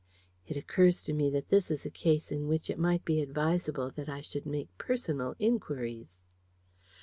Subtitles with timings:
[0.47, 3.91] It occurs to me that this is a case in which it might be advisable
[3.91, 6.17] that I should make personal inquiries."